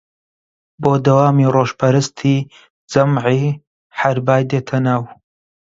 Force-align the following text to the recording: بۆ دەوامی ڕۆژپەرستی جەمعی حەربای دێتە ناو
بۆ 0.81 0.93
دەوامی 1.05 1.51
ڕۆژپەرستی 1.55 2.37
جەمعی 2.91 3.43
حەربای 3.99 4.43
دێتە 4.49 4.77
ناو 4.85 5.01